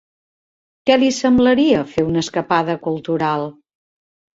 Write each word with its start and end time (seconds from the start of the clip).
Què 0.91 0.97
li 1.01 1.11
semblaria 1.19 1.85
fer 1.95 2.09
una 2.11 2.25
escapada 2.27 2.81
cultural? 2.91 3.51